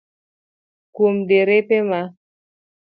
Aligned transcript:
Kuom 0.95 1.15
derepe 1.27 1.77
ma 1.89 2.01